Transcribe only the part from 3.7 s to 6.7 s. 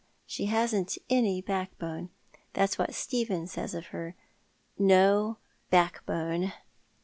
of her, 'No back bone.'